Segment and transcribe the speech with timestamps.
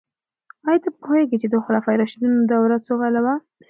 [0.67, 3.35] آیا ته پوهیږې چې د خلفای راشدینو دوره څو کاله وه؟